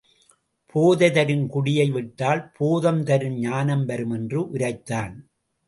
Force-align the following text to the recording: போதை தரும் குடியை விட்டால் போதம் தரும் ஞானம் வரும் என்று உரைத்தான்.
போதை 0.75 1.09
தரும் 1.11 1.45
குடியை 1.49 1.85
விட்டால் 1.91 2.51
போதம் 2.57 3.03
தரும் 3.03 3.37
ஞானம் 3.39 3.85
வரும் 3.85 4.09
என்று 4.09 4.41
உரைத்தான். 4.49 5.15